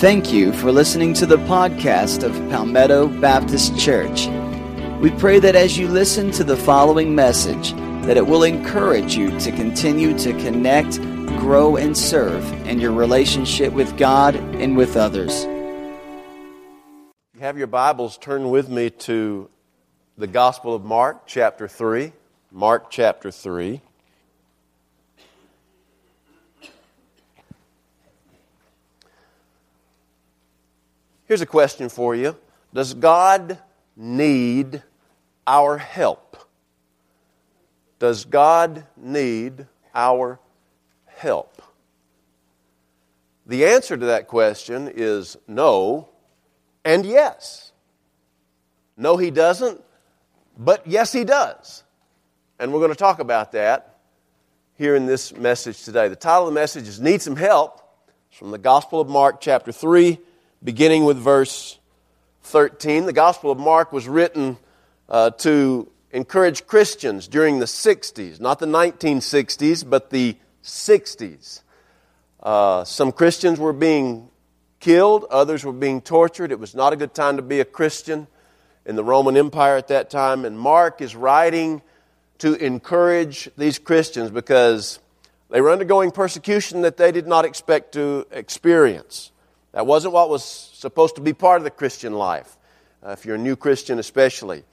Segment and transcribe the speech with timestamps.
[0.00, 4.28] Thank you for listening to the podcast of Palmetto Baptist Church.
[4.98, 7.72] We pray that as you listen to the following message,
[8.06, 10.96] that it will encourage you to continue to connect,
[11.38, 15.44] grow, and serve in your relationship with God and with others.
[17.34, 19.50] You have your Bibles, turn with me to
[20.16, 22.14] the Gospel of Mark, chapter 3.
[22.50, 23.82] Mark, chapter 3.
[31.30, 32.34] Here's a question for you
[32.74, 33.56] Does God
[33.96, 34.82] need
[35.46, 36.36] our help?
[38.00, 40.40] Does God need our
[41.06, 41.62] help?
[43.46, 46.08] The answer to that question is no
[46.84, 47.70] and yes.
[48.96, 49.80] No, He doesn't,
[50.58, 51.84] but yes, He does.
[52.58, 54.00] And we're going to talk about that
[54.74, 56.08] here in this message today.
[56.08, 57.80] The title of the message is Need Some Help.
[58.30, 60.18] It's from the Gospel of Mark, chapter 3
[60.62, 61.78] beginning with verse
[62.42, 63.06] 13.
[63.06, 64.58] The Gospel of Mark was written
[65.08, 71.62] uh, to encourage Christians during the 60s, not the 1960s, but the 60s.
[72.42, 74.28] Uh, some Christians were being
[74.80, 76.52] killed, others were being tortured.
[76.52, 78.26] It was not a good time to be a Christian
[78.84, 80.44] in the Roman Empire at that time.
[80.44, 81.82] And Mark is writing
[82.38, 84.98] to encourage these Christians because
[85.50, 89.32] they were undergoing persecution that they did not expect to experience.
[89.72, 92.56] That wasn't what was supposed to be part of the Christian life,
[93.04, 94.64] uh, if you're a new Christian especially.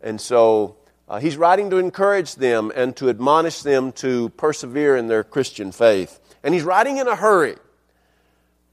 [0.00, 0.76] And so
[1.08, 5.72] uh, he's writing to encourage them and to admonish them to persevere in their Christian
[5.72, 6.20] faith.
[6.42, 7.56] And he's writing in a hurry.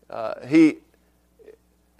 [0.09, 0.77] Uh, he,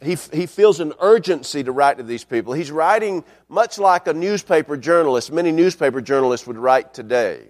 [0.02, 2.54] he, he feels an urgency to write to these people.
[2.54, 7.48] He's writing much like a newspaper journalist, many newspaper journalists would write today.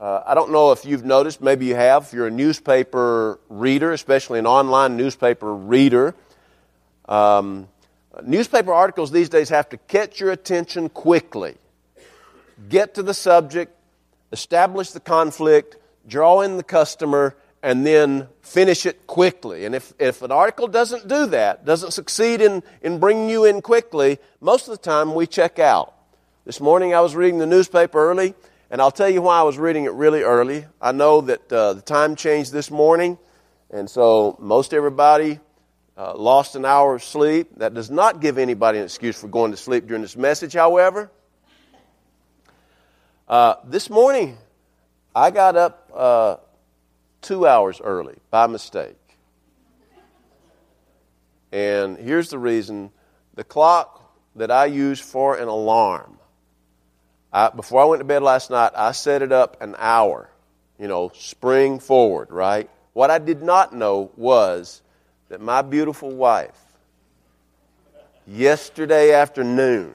[0.00, 3.92] Uh, I don't know if you've noticed, maybe you have, if you're a newspaper reader,
[3.92, 6.14] especially an online newspaper reader.
[7.08, 7.68] Um,
[8.24, 11.54] newspaper articles these days have to catch your attention quickly,
[12.68, 13.72] get to the subject,
[14.32, 15.76] establish the conflict,
[16.08, 19.64] draw in the customer, and then finish it quickly.
[19.64, 23.62] And if, if an article doesn't do that, doesn't succeed in, in bringing you in
[23.62, 25.94] quickly, most of the time we check out.
[26.44, 28.34] This morning I was reading the newspaper early
[28.70, 30.66] and I'll tell you why I was reading it really early.
[30.80, 33.18] I know that uh, the time changed this morning,
[33.70, 35.40] and so most everybody
[35.96, 37.50] uh, lost an hour of sleep.
[37.58, 41.10] That does not give anybody an excuse for going to sleep during this message, however.
[43.28, 44.36] Uh, this morning,
[45.14, 46.36] I got up uh,
[47.22, 48.96] two hours early by mistake.
[51.52, 52.90] And here's the reason
[53.34, 54.00] the clock
[54.36, 56.18] that I use for an alarm
[57.34, 60.30] I, before I went to bed last night, I set it up an hour,
[60.78, 62.70] you know, spring forward, right?
[62.92, 64.82] What I did not know was
[65.30, 66.56] that my beautiful wife,
[68.24, 69.92] yesterday afternoon,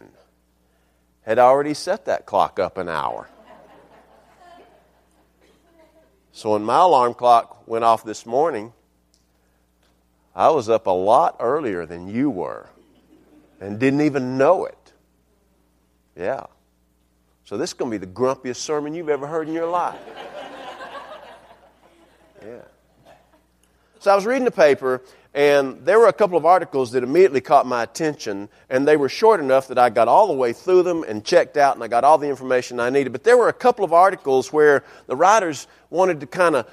[1.21, 3.29] had already set that clock up an hour.
[6.33, 8.73] So when my alarm clock went off this morning,
[10.35, 12.69] I was up a lot earlier than you were
[13.61, 14.93] and didn't even know it.
[16.17, 16.47] Yeah.
[17.49, 19.99] So this is going to be the grumpiest sermon you've ever heard in your life.
[22.45, 22.59] Yeah.
[23.97, 25.01] So I was reading the paper,
[25.33, 29.09] and there were a couple of articles that immediately caught my attention, and they were
[29.09, 31.87] short enough that I got all the way through them and checked out, and I
[31.87, 33.13] got all the information I needed.
[33.13, 36.67] But there were a couple of articles where the writers wanted to kind of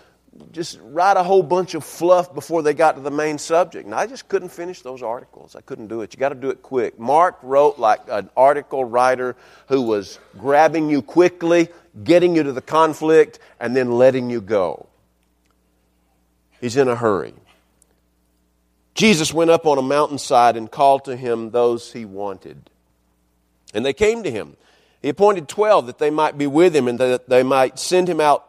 [0.53, 3.87] just write a whole bunch of fluff before they got to the main subject.
[3.87, 5.55] And I just couldn't finish those articles.
[5.57, 6.15] I couldn't do it.
[6.15, 6.99] You got to do it quick.
[6.99, 9.37] Mark wrote like an article writer
[9.69, 11.69] who was grabbing you quickly,
[12.03, 14.87] getting you to the conflict, and then letting you go.
[16.61, 17.35] He's in a hurry.
[18.95, 22.71] Jesus went up on a mountainside and called to him those he wanted.
[23.75, 24.57] And they came to him.
[25.03, 28.21] He appointed twelve that they might be with him and that they might send him
[28.21, 28.45] out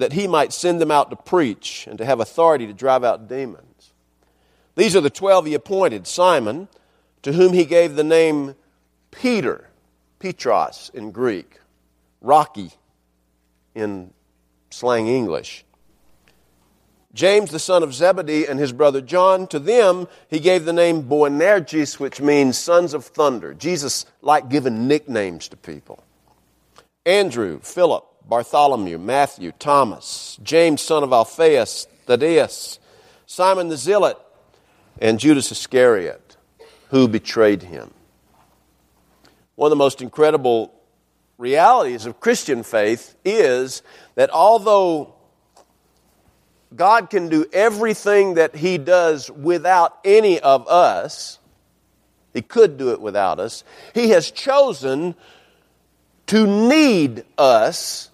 [0.00, 3.28] that he might send them out to preach and to have authority to drive out
[3.28, 3.92] demons.
[4.74, 6.68] These are the twelve he appointed Simon,
[7.22, 8.54] to whom he gave the name
[9.10, 9.68] Peter,
[10.18, 11.60] Petros in Greek,
[12.20, 12.70] Rocky
[13.74, 14.12] in
[14.70, 15.64] slang English.
[17.12, 21.02] James, the son of Zebedee, and his brother John, to them he gave the name
[21.02, 23.52] Boanerges, which means sons of thunder.
[23.52, 26.04] Jesus liked giving nicknames to people.
[27.04, 32.78] Andrew, Philip, Bartholomew, Matthew, Thomas, James, son of Alphaeus, Thaddeus,
[33.26, 34.16] Simon the Zealot,
[35.00, 36.36] and Judas Iscariot,
[36.90, 37.92] who betrayed him.
[39.56, 40.74] One of the most incredible
[41.38, 43.82] realities of Christian faith is
[44.14, 45.14] that although
[46.74, 51.38] God can do everything that He does without any of us.
[52.32, 53.64] He could do it without us.
[53.92, 55.16] He has chosen
[56.28, 58.09] to need us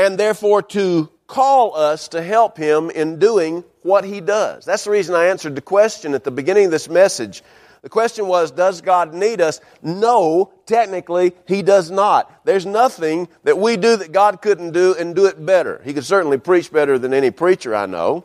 [0.00, 4.64] and therefore to call us to help Him in doing what He does.
[4.64, 7.42] That's the reason I answered the question at the beginning of this message.
[7.82, 9.60] The question was, does God need us?
[9.82, 12.44] No, technically, He does not.
[12.46, 15.82] There's nothing that we do that God couldn't do and do it better.
[15.84, 18.24] He could certainly preach better than any preacher I know.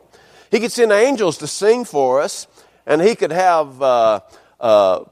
[0.50, 2.46] He could send angels to sing for us,
[2.86, 4.20] and He could have uh,
[4.58, 5.04] uh,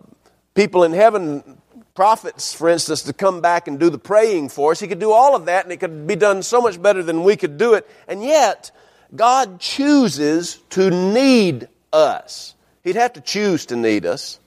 [0.55, 1.59] people in heaven,
[1.95, 4.81] prophets, for instance, to come back and do the praying for us.
[4.81, 7.23] He could do all of that, and it could be done so much better than
[7.23, 7.89] we could do it.
[8.09, 8.71] And yet,
[9.15, 12.55] God chooses to need us.
[12.83, 14.41] He'd have to choose to need us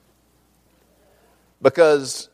[1.61, 2.29] because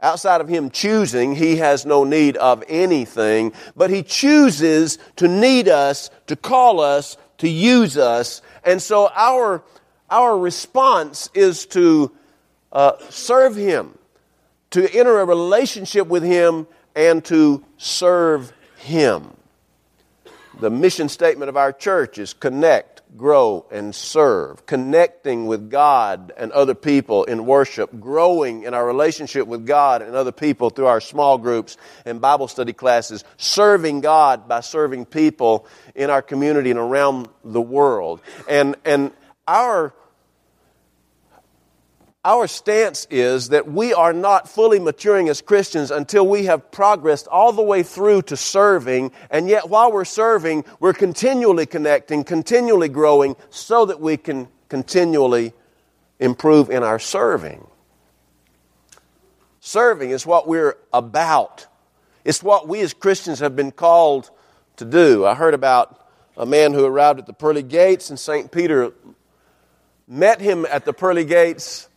[0.00, 5.68] outside of Him choosing, He has no need of anything, but He chooses to need
[5.68, 8.42] us, to call us, to use us.
[8.64, 9.62] And so our,
[10.10, 12.12] our response is to
[12.70, 13.98] uh, serve Him,
[14.72, 19.34] to enter a relationship with Him, and to serve Him.
[20.60, 26.50] The mission statement of our church is connect grow and serve, connecting with God and
[26.52, 31.00] other people in worship, growing in our relationship with God and other people through our
[31.00, 31.76] small groups
[32.06, 37.60] and Bible study classes, serving God by serving people in our community and around the
[37.60, 38.20] world.
[38.48, 39.12] And, and
[39.46, 39.94] our
[42.24, 47.26] our stance is that we are not fully maturing as Christians until we have progressed
[47.26, 52.88] all the way through to serving, and yet while we're serving, we're continually connecting, continually
[52.88, 55.52] growing, so that we can continually
[56.20, 57.66] improve in our serving.
[59.58, 61.66] Serving is what we're about.
[62.24, 64.30] It's what we as Christians have been called
[64.76, 65.26] to do.
[65.26, 68.52] I heard about a man who arrived at the pearly gates, and St.
[68.52, 68.92] Peter
[70.06, 71.88] met him at the pearly gates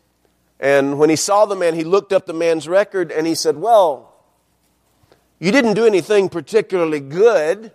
[0.59, 3.57] and when he saw the man, he looked up the man's record and he said,
[3.57, 4.13] Well,
[5.39, 7.71] you didn't do anything particularly good,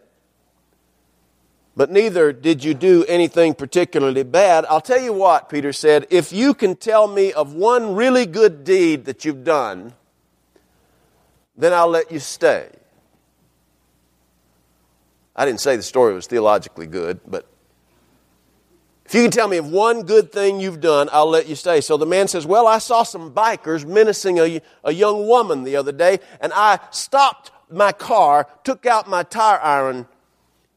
[1.76, 4.64] but neither did you do anything particularly bad.
[4.66, 8.64] I'll tell you what, Peter said, if you can tell me of one really good
[8.64, 9.92] deed that you've done,
[11.56, 12.70] then I'll let you stay.
[15.36, 17.46] I didn't say the story was theologically good, but
[19.10, 21.80] if you can tell me of one good thing you've done, I'll let you stay.
[21.80, 25.74] So the man says, Well, I saw some bikers menacing a, a young woman the
[25.74, 30.06] other day, and I stopped my car, took out my tire iron.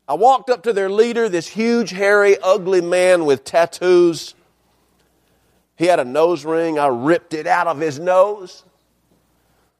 [0.07, 4.33] I walked up to their leader, this huge, hairy, ugly man with tattoos.
[5.75, 6.79] He had a nose ring.
[6.79, 8.63] I ripped it out of his nose.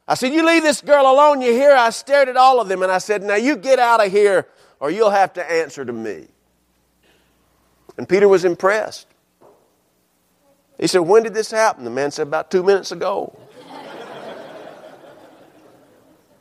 [0.08, 1.72] I said, You leave this girl alone, you hear?
[1.72, 4.48] I stared at all of them and I said, Now you get out of here
[4.80, 6.28] or you'll have to answer to me.
[7.98, 9.08] And Peter was impressed.
[10.80, 11.84] He said, When did this happen?
[11.84, 13.38] The man said, About two minutes ago.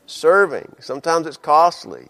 [0.07, 0.75] Serving.
[0.81, 2.09] Sometimes it's costly.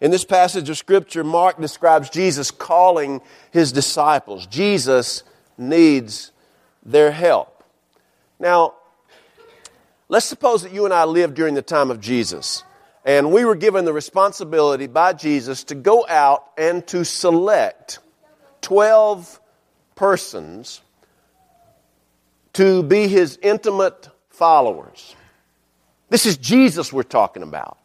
[0.00, 3.20] In this passage of Scripture, Mark describes Jesus calling
[3.52, 4.46] his disciples.
[4.46, 5.22] Jesus
[5.56, 6.32] needs
[6.84, 7.62] their help.
[8.40, 8.74] Now,
[10.08, 12.64] let's suppose that you and I lived during the time of Jesus.
[13.04, 17.98] And we were given the responsibility by Jesus to go out and to select
[18.60, 19.40] 12
[19.96, 20.80] persons
[22.52, 25.16] to be his intimate followers.
[26.10, 27.78] This is Jesus we're talking about.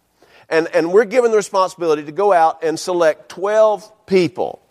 [0.50, 4.62] And, and we're given the responsibility to go out and select 12 people.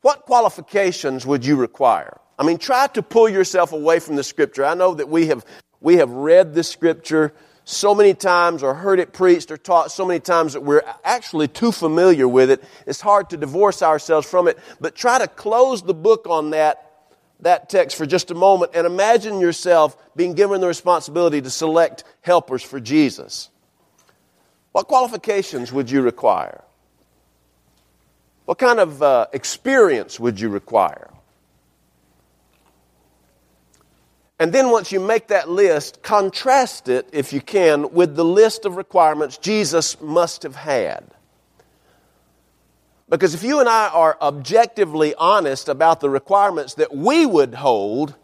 [0.00, 2.18] What qualifications would you require?
[2.38, 4.64] I mean, try to pull yourself away from the scripture.
[4.64, 5.44] I know that we have,
[5.80, 7.34] we have read this scripture
[7.70, 11.48] so many times or heard it preached or taught so many times that we're actually
[11.48, 12.62] too familiar with it.
[12.86, 14.58] It's hard to divorce ourselves from it.
[14.80, 16.90] But try to close the book on that,
[17.40, 22.04] that text for just a moment and imagine yourself being given the responsibility to select
[22.22, 23.50] helpers for Jesus.
[24.72, 26.62] What qualifications would you require?
[28.44, 31.10] What kind of uh, experience would you require?
[34.40, 38.64] And then once you make that list, contrast it, if you can, with the list
[38.64, 41.04] of requirements Jesus must have had.
[43.10, 48.14] Because if you and I are objectively honest about the requirements that we would hold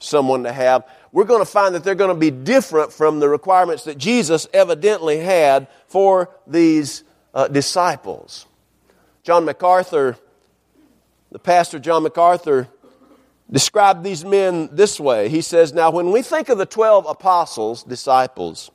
[0.00, 3.28] someone to have, we're going to find that they're going to be different from the
[3.28, 8.44] requirements that Jesus evidently had for these uh, disciples.
[9.22, 10.18] John MacArthur,
[11.32, 12.68] the pastor John MacArthur,
[13.50, 15.28] described these men this way.
[15.28, 18.70] He says, Now, when we think of the 12 apostles, disciples,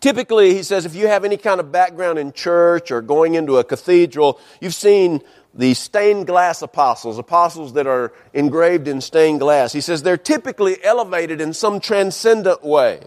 [0.00, 3.58] Typically, he says, if you have any kind of background in church or going into
[3.58, 5.20] a cathedral, you've seen
[5.54, 9.72] the stained glass apostles, apostles that are engraved in stained glass.
[9.72, 13.00] He says they're typically elevated in some transcendent way,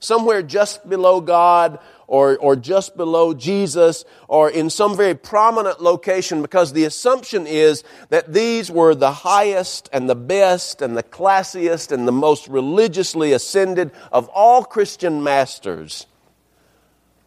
[0.00, 6.42] somewhere just below God or, or just below Jesus or in some very prominent location
[6.42, 11.92] because the assumption is that these were the highest and the best and the classiest
[11.92, 16.06] and the most religiously ascended of all Christian masters.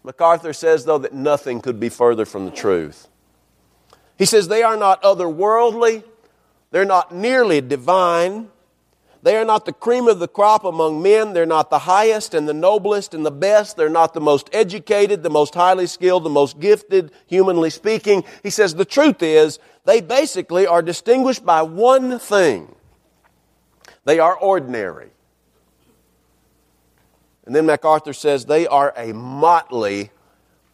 [0.03, 3.07] MacArthur says, though, that nothing could be further from the truth.
[4.17, 6.03] He says they are not otherworldly,
[6.71, 8.49] they're not nearly divine,
[9.25, 12.47] they are not the cream of the crop among men, they're not the highest and
[12.47, 16.29] the noblest and the best, they're not the most educated, the most highly skilled, the
[16.29, 18.23] most gifted, humanly speaking.
[18.43, 22.75] He says the truth is they basically are distinguished by one thing
[24.03, 25.09] they are ordinary.
[27.47, 30.11] And then MacArthur says they are a motley,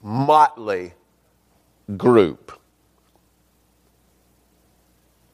[0.02, 0.92] motley
[1.96, 2.61] group.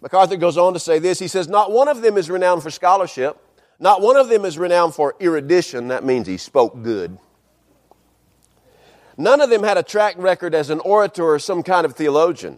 [0.01, 1.19] MacArthur goes on to say this.
[1.19, 3.37] He says, Not one of them is renowned for scholarship.
[3.79, 5.89] Not one of them is renowned for erudition.
[5.89, 7.17] That means he spoke good.
[9.17, 12.57] None of them had a track record as an orator or some kind of theologian.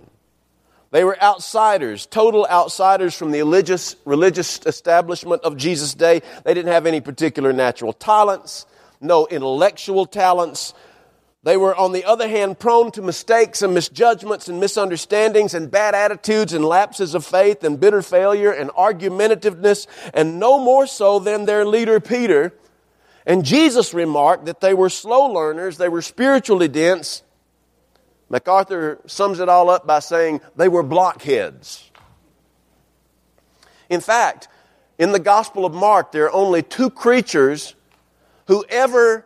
[0.91, 6.21] They were outsiders, total outsiders from the religious, religious establishment of Jesus' day.
[6.43, 8.65] They didn't have any particular natural talents,
[8.99, 10.73] no intellectual talents,
[11.43, 15.95] they were, on the other hand, prone to mistakes and misjudgments and misunderstandings and bad
[15.95, 21.45] attitudes and lapses of faith and bitter failure and argumentativeness, and no more so than
[21.45, 22.53] their leader Peter.
[23.25, 27.23] And Jesus remarked that they were slow learners, they were spiritually dense.
[28.29, 31.89] MacArthur sums it all up by saying they were blockheads.
[33.89, 34.49] In fact,
[34.97, 37.75] in the Gospel of Mark, there are only two creatures
[38.47, 39.25] who ever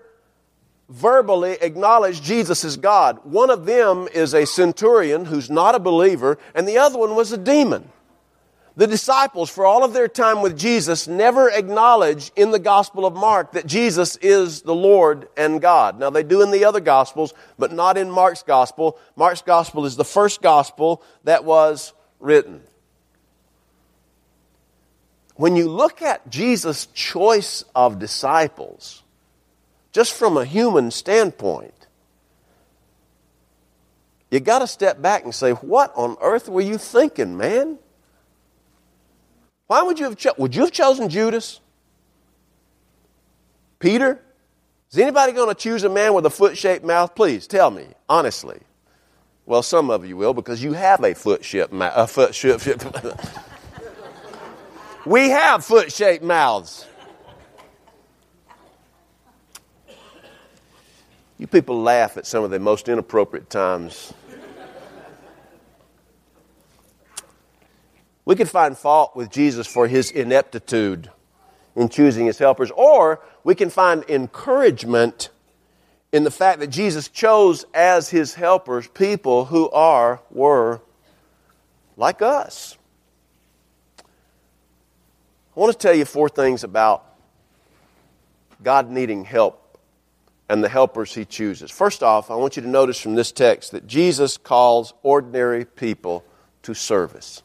[0.90, 3.20] verbally acknowledge Jesus as God.
[3.24, 7.32] One of them is a centurion who's not a believer, and the other one was
[7.32, 7.90] a demon.
[8.75, 13.13] The disciples, for all of their time with Jesus, never acknowledge in the Gospel of
[13.13, 16.00] Mark that Jesus is the Lord and God.
[16.00, 18.98] Now, they do in the other Gospels, but not in Mark's Gospel.
[19.16, 22.62] Mark's Gospel is the first Gospel that was written.
[25.36, 29.03] When you look at Jesus' choice of disciples,
[29.94, 31.88] just from a human standpoint,
[34.32, 37.78] you got to step back and say, What on earth were you thinking, man?
[39.68, 41.60] Why would you have cho- would you have chosen Judas?
[43.80, 44.20] Peter?
[44.92, 47.16] Is anybody going to choose a man with a foot-shaped mouth?
[47.16, 48.60] Please tell me honestly.
[49.46, 51.94] Well, some of you will because you have a foot-shaped mouth.
[51.96, 52.66] A foot-shaped.
[55.06, 56.88] we have foot-shaped mouths.
[61.44, 64.14] You people laugh at some of the most inappropriate times.
[68.24, 71.12] we could find fault with Jesus for his ineptitude
[71.76, 75.32] in choosing his helpers, or we can find encouragement
[76.14, 80.80] in the fact that Jesus chose as his helpers people who are, were
[81.98, 82.78] like us.
[84.00, 84.04] I
[85.60, 87.04] want to tell you four things about
[88.64, 89.60] God needing help
[90.50, 91.72] and the helpers he chooses.
[91.72, 96.24] First off, I want you to notice from this text that Jesus calls ordinary people
[96.64, 97.44] to service.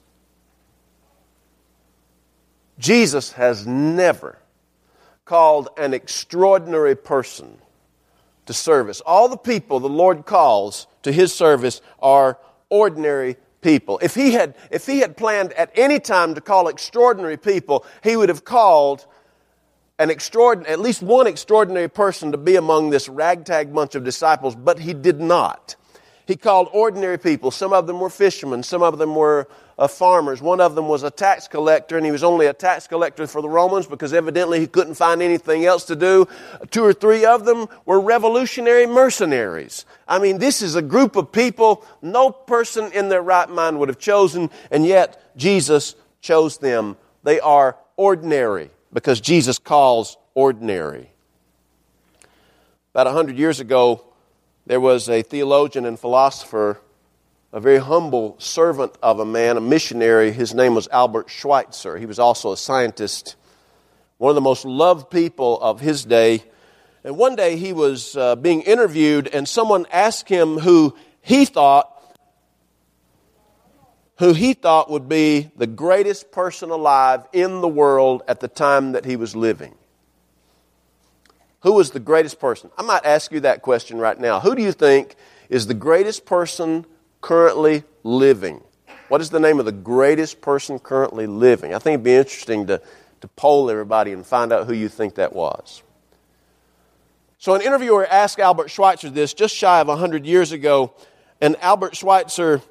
[2.78, 4.38] Jesus has never
[5.24, 7.58] called an extraordinary person
[8.46, 9.00] to service.
[9.02, 12.38] All the people the Lord calls to his service are
[12.70, 13.98] ordinary people.
[14.02, 18.16] If he had, if he had planned at any time to call extraordinary people, he
[18.16, 19.06] would have called
[19.98, 24.54] an extraordinary, at least one extraordinary person to be among this ragtag bunch of disciples,
[24.54, 25.76] but he did not.
[26.26, 27.50] He called ordinary people.
[27.50, 30.42] Some of them were fishermen, some of them were uh, farmers.
[30.42, 33.40] One of them was a tax collector, and he was only a tax collector for
[33.40, 36.26] the Romans because evidently he couldn't find anything else to do.
[36.70, 39.86] Two or three of them were revolutionary mercenaries.
[40.06, 43.88] I mean, this is a group of people no person in their right mind would
[43.88, 46.96] have chosen, and yet Jesus chose them.
[47.22, 51.10] They are ordinary because Jesus calls ordinary.
[52.92, 54.04] About a hundred years ago,
[54.66, 56.80] there was a theologian and philosopher,
[57.52, 60.32] a very humble servant of a man, a missionary.
[60.32, 61.96] His name was Albert Schweitzer.
[61.96, 63.36] He was also a scientist,
[64.18, 66.42] one of the most loved people of his day.
[67.04, 71.97] And one day he was uh, being interviewed, and someone asked him who he thought
[74.18, 78.92] who he thought would be the greatest person alive in the world at the time
[78.92, 79.74] that he was living.
[81.60, 82.70] Who was the greatest person?
[82.76, 84.40] I might ask you that question right now.
[84.40, 85.14] Who do you think
[85.48, 86.84] is the greatest person
[87.20, 88.62] currently living?
[89.08, 91.72] What is the name of the greatest person currently living?
[91.72, 92.82] I think it'd be interesting to,
[93.20, 95.82] to poll everybody and find out who you think that was.
[97.38, 100.92] So, an interviewer asked Albert Schweitzer this just shy of 100 years ago,
[101.40, 102.62] and Albert Schweitzer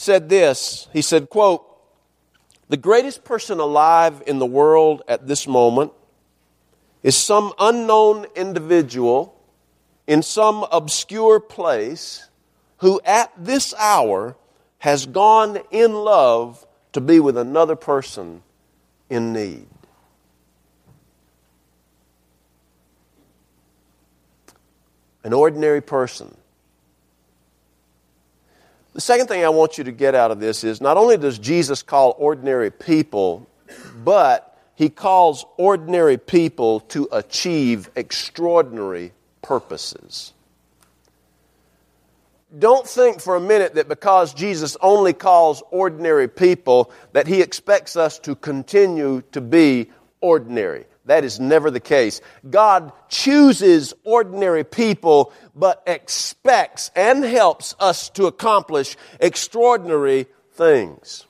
[0.00, 0.88] said this.
[0.94, 1.62] He said, quote,
[2.70, 5.92] the greatest person alive in the world at this moment
[7.02, 9.38] is some unknown individual
[10.06, 12.26] in some obscure place
[12.78, 14.36] who at this hour
[14.78, 18.42] has gone in love to be with another person
[19.10, 19.66] in need.
[25.24, 26.34] An ordinary person.
[29.00, 31.38] The second thing I want you to get out of this is not only does
[31.38, 33.48] Jesus call ordinary people,
[34.04, 40.34] but he calls ordinary people to achieve extraordinary purposes.
[42.58, 47.96] Don't think for a minute that because Jesus only calls ordinary people that he expects
[47.96, 49.88] us to continue to be
[50.20, 50.84] ordinary.
[51.10, 52.20] That is never the case.
[52.48, 61.26] God chooses ordinary people but expects and helps us to accomplish extraordinary things.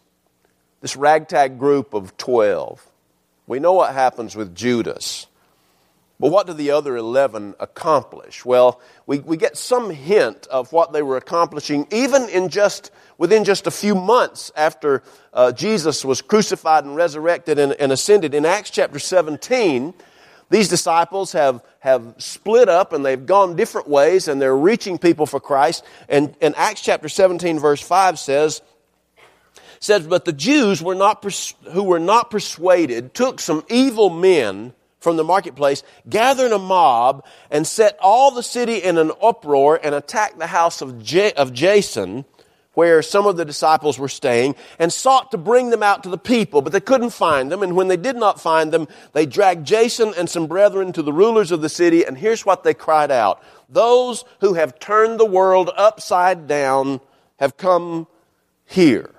[0.82, 2.86] This ragtag group of 12.
[3.46, 5.26] We know what happens with Judas.
[6.20, 8.44] But what do the other 11 accomplish?
[8.44, 13.42] Well, we, we get some hint of what they were accomplishing even in just, within
[13.42, 18.34] just a few months after uh, Jesus was crucified and resurrected and, and ascended.
[18.34, 19.94] In Acts chapter 17,
[20.50, 25.24] these disciples have, have split up and they've gone different ways and they're reaching people
[25.24, 25.82] for Christ.
[26.06, 28.60] And, and Acts chapter 17 verse 5 says,
[29.78, 34.74] says, but the Jews were not, pers- who were not persuaded took some evil men
[35.00, 39.94] from the marketplace, gathered a mob, and set all the city in an uproar and
[39.94, 42.26] attacked the house of, J- of Jason,
[42.74, 46.18] where some of the disciples were staying, and sought to bring them out to the
[46.18, 47.62] people, but they couldn't find them.
[47.62, 51.12] And when they did not find them, they dragged Jason and some brethren to the
[51.12, 55.26] rulers of the city, and here's what they cried out Those who have turned the
[55.26, 57.00] world upside down
[57.38, 58.06] have come
[58.66, 59.10] here.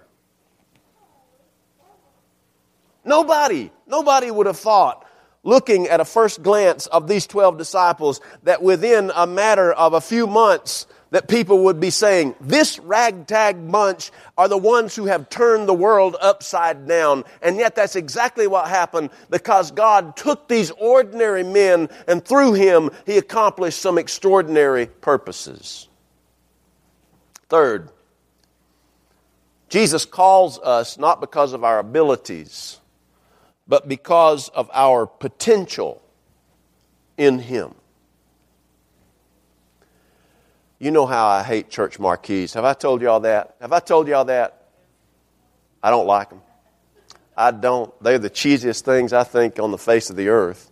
[3.03, 5.07] Nobody, nobody would have thought
[5.43, 10.01] looking at a first glance of these 12 disciples that within a matter of a
[10.01, 15.29] few months that people would be saying, this ragtag bunch are the ones who have
[15.29, 17.25] turned the world upside down.
[17.41, 22.91] And yet that's exactly what happened because God took these ordinary men and through him
[23.05, 25.89] he accomplished some extraordinary purposes.
[27.49, 27.89] Third,
[29.67, 32.80] Jesus calls us not because of our abilities,
[33.71, 36.01] but because of our potential
[37.15, 37.73] in Him.
[40.77, 42.53] You know how I hate church marquees.
[42.55, 43.55] Have I told y'all that?
[43.61, 44.67] Have I told y'all that?
[45.81, 46.41] I don't like them.
[47.37, 47.93] I don't.
[48.03, 50.69] They're the cheesiest things I think on the face of the earth.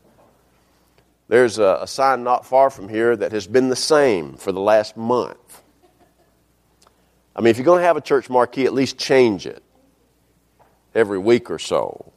[1.29, 4.59] There's a, a sign not far from here that has been the same for the
[4.59, 5.61] last month.
[7.33, 9.63] I mean, if you're going to have a church marquee, at least change it
[10.93, 12.11] every week or so.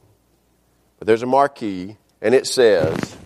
[1.03, 3.17] But there's a marquee, and it says,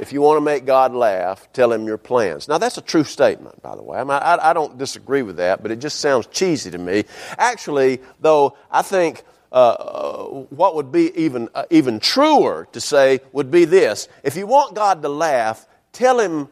[0.00, 2.48] if you want to make God laugh, tell him your plans.
[2.48, 3.96] Now, that's a true statement, by the way.
[3.96, 7.04] I, mean, I, I don't disagree with that, but it just sounds cheesy to me.
[7.38, 13.20] Actually, though, I think uh, uh, what would be even, uh, even truer to say
[13.30, 16.48] would be this if you want God to laugh, tell him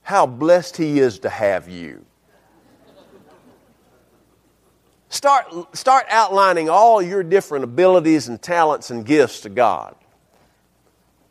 [0.00, 2.02] how blessed he is to have you.
[5.12, 9.94] Start, start outlining all your different abilities and talents and gifts to God.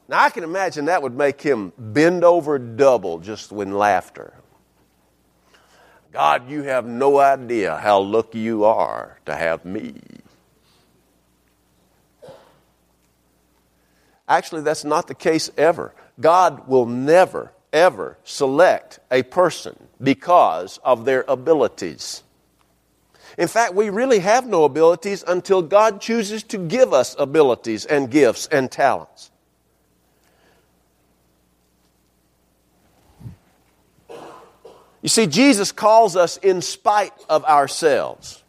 [0.08, 4.36] Now, I can imagine that would make him bend over double just when laughter.
[6.12, 9.96] God, you have no idea how lucky you are to have me.
[14.30, 15.96] Actually, that's not the case ever.
[16.20, 22.22] God will never, ever select a person because of their abilities.
[23.38, 28.10] In fact, we really have no abilities until God chooses to give us abilities and
[28.10, 29.32] gifts and talents.
[35.02, 38.44] You see, Jesus calls us in spite of ourselves.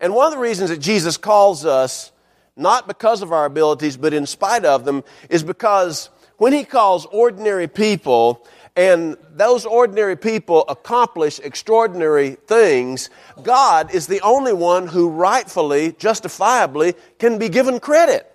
[0.00, 2.10] And one of the reasons that Jesus calls us,
[2.56, 7.06] not because of our abilities, but in spite of them, is because when he calls
[7.06, 13.10] ordinary people, and those ordinary people accomplish extraordinary things,
[13.42, 18.28] God is the only one who rightfully, justifiably can be given credit.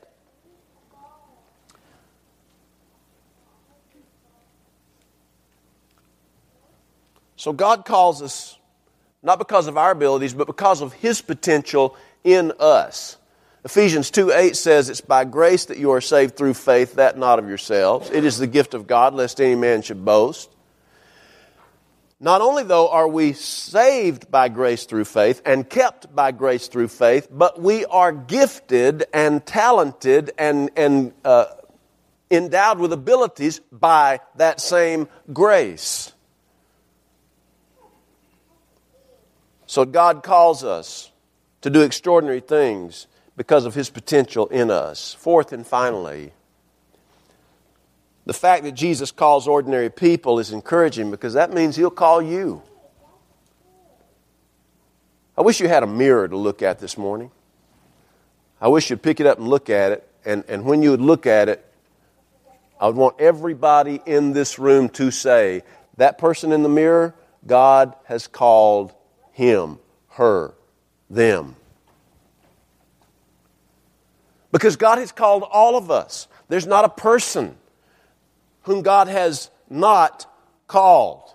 [7.35, 8.57] So God calls us
[9.23, 13.17] not because of our abilities, but because of His potential in us.
[13.67, 17.37] Ephesians 2 8 says, It's by grace that you are saved through faith, that not
[17.37, 18.09] of yourselves.
[18.11, 20.49] It is the gift of God, lest any man should boast.
[22.17, 26.87] Not only, though, are we saved by grace through faith and kept by grace through
[26.87, 31.47] faith, but we are gifted and talented and, and uh,
[32.31, 36.13] endowed with abilities by that same grace.
[39.65, 41.11] So God calls us
[41.63, 45.13] to do extraordinary things because of His potential in us.
[45.13, 46.33] Fourth and finally,
[48.25, 52.61] the fact that Jesus calls ordinary people is encouraging because that means he'll call you.
[55.37, 57.31] I wish you had a mirror to look at this morning.
[58.59, 60.09] I wish you'd pick it up and look at it.
[60.25, 61.63] And, and when you would look at it,
[62.81, 65.63] I would want everybody in this room to say,
[65.97, 68.93] that person in the mirror, God has called
[69.31, 70.53] him, her,
[71.09, 71.55] them.
[74.57, 76.27] Because God has called all of us.
[76.47, 77.55] There's not a person
[78.63, 80.25] whom God has not
[80.65, 81.31] called.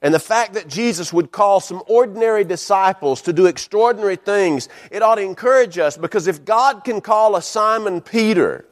[0.00, 5.02] And the fact that Jesus would call some ordinary disciples to do extraordinary things, it
[5.02, 8.66] ought to encourage us because if God can call a Simon Peter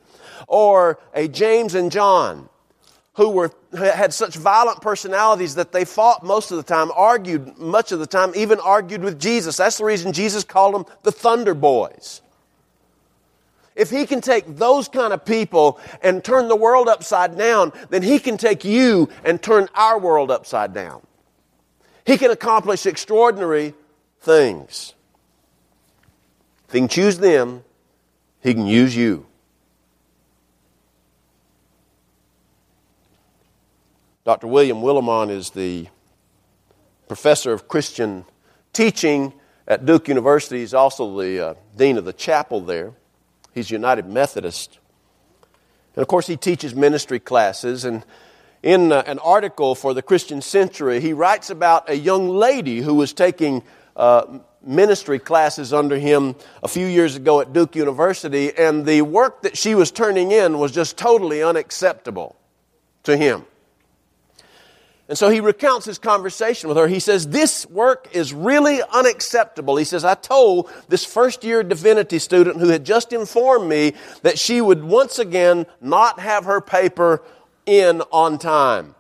[0.47, 2.49] or a James and John,
[3.15, 7.91] who were, had such violent personalities that they fought most of the time, argued much
[7.91, 9.57] of the time, even argued with Jesus.
[9.57, 12.23] That's the reason Jesus called them the Thunder Boys.
[13.79, 18.03] If he can take those kind of people and turn the world upside down, then
[18.03, 21.01] he can take you and turn our world upside down.
[22.05, 23.75] He can accomplish extraordinary
[24.21, 24.95] things.
[26.67, 27.63] If he can choose them,
[28.43, 29.27] he can use you.
[34.25, 34.49] Dr.
[34.49, 35.87] William Willimon is the
[37.07, 38.25] professor of Christian
[38.73, 39.33] teaching
[39.69, 40.59] at Duke University.
[40.59, 42.95] He's also the uh, dean of the chapel there.
[43.55, 44.79] He's United Methodist.
[45.95, 47.85] And of course, he teaches ministry classes.
[47.85, 48.05] And
[48.63, 52.95] in uh, an article for the Christian Century, he writes about a young lady who
[52.95, 53.63] was taking
[53.97, 59.43] uh, ministry classes under him a few years ago at Duke University, and the work
[59.43, 62.37] that she was turning in was just totally unacceptable
[63.05, 63.45] to him.
[65.09, 66.87] And so he recounts his conversation with her.
[66.87, 69.77] He says, This work is really unacceptable.
[69.77, 74.39] He says, I told this first year divinity student who had just informed me that
[74.39, 77.23] she would once again not have her paper
[77.65, 78.95] in on time.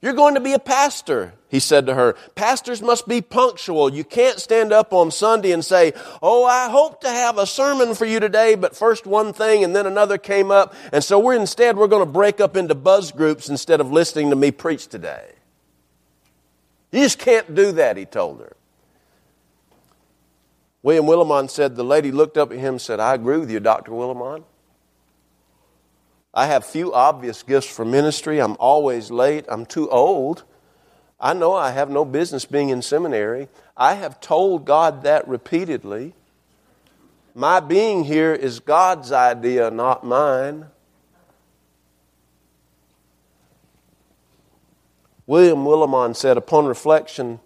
[0.00, 2.14] You're going to be a pastor, he said to her.
[2.34, 3.92] Pastors must be punctual.
[3.92, 7.94] You can't stand up on Sunday and say, Oh, I hope to have a sermon
[7.94, 10.74] for you today, but first one thing and then another came up.
[10.92, 14.30] And so we're instead, we're going to break up into buzz groups instead of listening
[14.30, 15.32] to me preach today.
[16.90, 18.56] You just can't do that, he told her.
[20.82, 23.60] William Willimon said, The lady looked up at him and said, I agree with you,
[23.60, 23.92] Dr.
[23.92, 24.44] Willimon.
[26.32, 28.40] I have few obvious gifts for ministry.
[28.40, 29.46] I'm always late.
[29.48, 30.44] I'm too old.
[31.18, 33.48] I know I have no business being in seminary.
[33.76, 36.14] I have told God that repeatedly.
[37.34, 40.66] My being here is God's idea, not mine.
[45.26, 47.40] William Willimon said, upon reflection,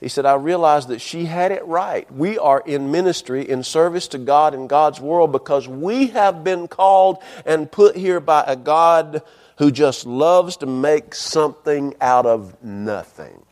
[0.00, 2.10] he said, I realized that she had it right.
[2.12, 6.68] We are in ministry, in service to God and God's world because we have been
[6.68, 9.22] called and put here by a God
[9.58, 13.42] who just loves to make something out of nothing.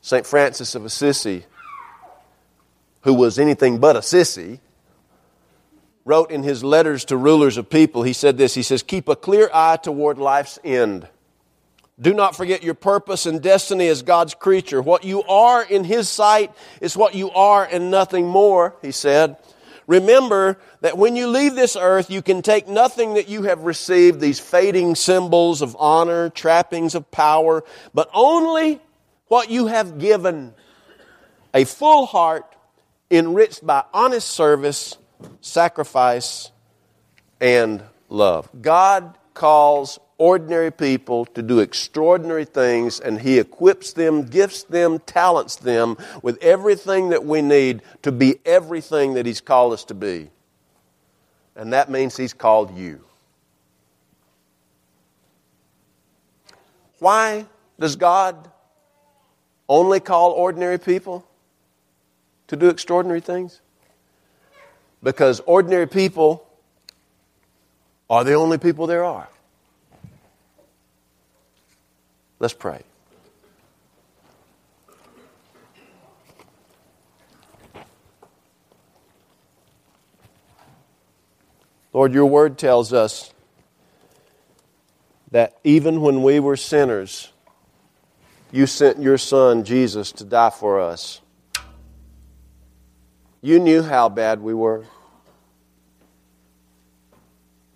[0.00, 0.24] St.
[0.24, 1.44] Francis of Assisi,
[3.02, 4.60] who was anything but a sissy,
[6.04, 9.16] wrote in his letters to rulers of people, he said this He says, Keep a
[9.16, 11.08] clear eye toward life's end
[11.98, 14.82] do not forget your purpose and destiny as God's creature.
[14.82, 19.36] What you are in His sight is what you are and nothing more, he said.
[19.86, 24.20] Remember that when you leave this earth, you can take nothing that you have received,
[24.20, 27.62] these fading symbols of honor, trappings of power,
[27.94, 28.80] but only
[29.28, 30.54] what you have given
[31.54, 32.44] a full heart
[33.10, 34.98] enriched by honest service,
[35.40, 36.50] sacrifice,
[37.40, 38.48] and love.
[38.60, 45.56] God calls ordinary people to do extraordinary things, and He equips them, gifts them, talents
[45.56, 50.30] them with everything that we need to be everything that He's called us to be.
[51.54, 53.04] And that means He's called you.
[56.98, 57.46] Why
[57.78, 58.50] does God
[59.68, 61.26] only call ordinary people
[62.48, 63.60] to do extraordinary things?
[65.02, 66.46] Because ordinary people
[68.08, 69.28] are the only people there are.
[72.38, 72.82] Let's pray.
[81.92, 83.32] Lord, your word tells us
[85.30, 87.32] that even when we were sinners,
[88.52, 91.22] you sent your son, Jesus, to die for us.
[93.40, 94.84] You knew how bad we were,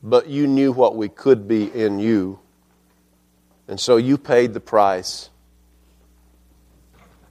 [0.03, 2.41] but you knew what we could be in you.
[3.71, 5.31] And so you paid the price.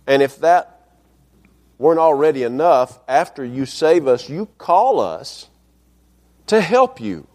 [0.07, 0.95] And if that
[1.77, 5.49] weren't already enough, after you save us, you call us
[6.47, 7.27] to help you.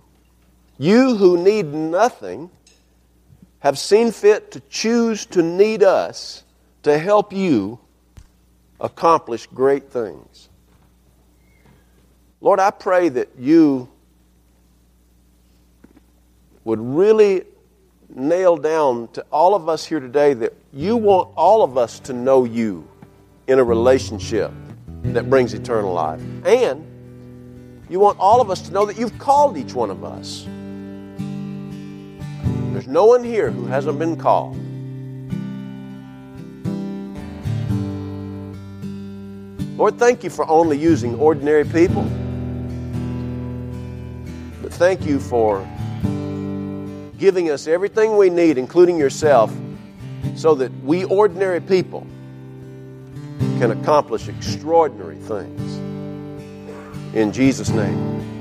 [0.78, 2.50] You who need nothing
[3.58, 6.42] have seen fit to choose to need us
[6.84, 7.78] to help you
[8.80, 10.48] accomplish great things.
[12.40, 13.86] Lord, I pray that you
[16.64, 17.44] would really
[18.14, 22.12] nail down to all of us here today that you want all of us to
[22.12, 22.88] know you
[23.46, 24.52] in a relationship
[25.02, 26.22] that brings eternal life.
[26.44, 26.86] And
[27.88, 30.46] you want all of us to know that you've called each one of us.
[32.72, 34.56] There's no one here who hasn't been called.
[39.76, 42.04] Lord, thank you for only using ordinary people.
[44.62, 45.68] But thank you for
[47.18, 49.54] giving us everything we need, including yourself,
[50.36, 52.06] so that we ordinary people
[53.58, 55.76] can accomplish extraordinary things.
[57.14, 58.33] In Jesus' name.